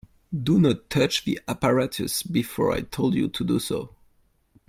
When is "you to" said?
3.13-3.43